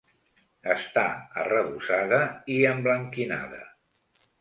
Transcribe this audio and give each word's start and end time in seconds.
Està 0.75 1.03
arrebossada 1.43 2.25
i 2.57 2.59
emblanquinada. 2.73 3.65